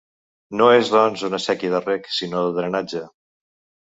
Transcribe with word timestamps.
No 0.59 0.69
és, 0.77 0.87
doncs, 0.93 1.25
una 1.27 1.39
séquia 1.43 1.73
de 1.73 1.81
reg, 1.87 2.09
sinó 2.21 2.41
de 2.47 2.57
drenatge. 2.57 3.03